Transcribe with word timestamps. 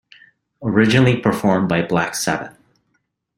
Originally 0.63 1.15
performed 1.15 1.69
by 1.69 1.83
Black 1.83 2.15
Sabbath. 2.15 2.57